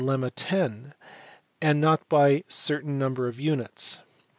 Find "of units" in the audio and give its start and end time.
3.27-3.99